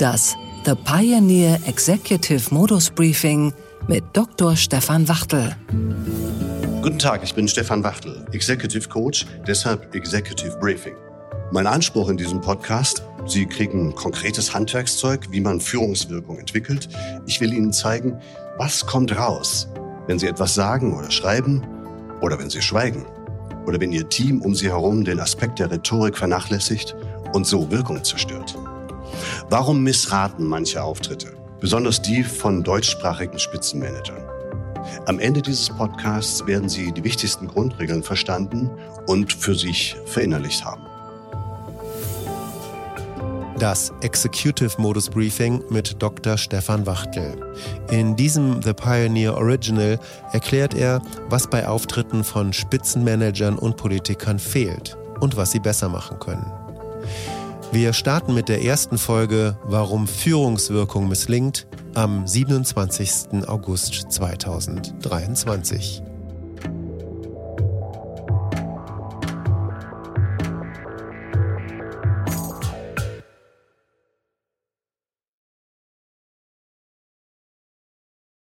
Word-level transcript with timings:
Das 0.00 0.34
The 0.64 0.74
Pioneer 0.74 1.58
Executive 1.66 2.54
Modus 2.54 2.88
Briefing 2.88 3.52
mit 3.86 4.02
Dr. 4.14 4.56
Stefan 4.56 5.06
Wachtel. 5.06 5.54
Guten 6.80 6.98
Tag, 6.98 7.22
ich 7.22 7.34
bin 7.34 7.46
Stefan 7.46 7.84
Wachtel, 7.84 8.24
Executive 8.32 8.88
Coach, 8.88 9.26
deshalb 9.46 9.94
Executive 9.94 10.56
Briefing. 10.58 10.94
Mein 11.52 11.66
Anspruch 11.66 12.08
in 12.08 12.16
diesem 12.16 12.40
Podcast, 12.40 13.02
Sie 13.26 13.44
kriegen 13.44 13.94
konkretes 13.94 14.54
Handwerkszeug, 14.54 15.26
wie 15.32 15.40
man 15.42 15.60
Führungswirkung 15.60 16.38
entwickelt. 16.38 16.88
Ich 17.26 17.38
will 17.42 17.52
Ihnen 17.52 17.70
zeigen, 17.70 18.18
was 18.56 18.86
kommt 18.86 19.14
raus, 19.14 19.68
wenn 20.06 20.18
Sie 20.18 20.28
etwas 20.28 20.54
sagen 20.54 20.96
oder 20.96 21.10
schreiben 21.10 21.62
oder 22.22 22.38
wenn 22.38 22.48
Sie 22.48 22.62
schweigen 22.62 23.04
oder 23.66 23.78
wenn 23.78 23.92
Ihr 23.92 24.08
Team 24.08 24.40
um 24.40 24.54
Sie 24.54 24.70
herum 24.70 25.04
den 25.04 25.20
Aspekt 25.20 25.58
der 25.58 25.70
Rhetorik 25.70 26.16
vernachlässigt 26.16 26.96
und 27.34 27.46
so 27.46 27.70
Wirkung 27.70 28.02
zerstört. 28.02 28.56
Warum 29.50 29.82
missraten 29.82 30.46
manche 30.46 30.80
Auftritte, 30.80 31.32
besonders 31.58 32.00
die 32.00 32.22
von 32.22 32.62
deutschsprachigen 32.62 33.36
Spitzenmanagern? 33.36 34.22
Am 35.06 35.18
Ende 35.18 35.42
dieses 35.42 35.68
Podcasts 35.70 36.46
werden 36.46 36.68
Sie 36.68 36.92
die 36.92 37.02
wichtigsten 37.02 37.48
Grundregeln 37.48 38.04
verstanden 38.04 38.70
und 39.08 39.32
für 39.32 39.56
sich 39.56 39.96
verinnerlicht 40.06 40.64
haben. 40.64 40.86
Das 43.58 43.92
Executive 44.02 44.80
Modus 44.80 45.10
Briefing 45.10 45.64
mit 45.68 46.00
Dr. 46.00 46.38
Stefan 46.38 46.86
Wachtel. 46.86 47.34
In 47.90 48.14
diesem 48.14 48.62
The 48.62 48.72
Pioneer 48.72 49.34
Original 49.36 49.98
erklärt 50.30 50.74
er, 50.74 51.02
was 51.28 51.50
bei 51.50 51.66
Auftritten 51.66 52.22
von 52.22 52.52
Spitzenmanagern 52.52 53.58
und 53.58 53.76
Politikern 53.76 54.38
fehlt 54.38 54.96
und 55.18 55.36
was 55.36 55.50
sie 55.50 55.60
besser 55.60 55.88
machen 55.88 56.20
können. 56.20 56.46
Wir 57.72 57.92
starten 57.92 58.34
mit 58.34 58.48
der 58.48 58.64
ersten 58.64 58.98
Folge 58.98 59.56
Warum 59.62 60.08
Führungswirkung 60.08 61.06
misslingt 61.08 61.68
am 61.94 62.26
27. 62.26 63.46
August 63.46 64.10
2023. 64.10 66.02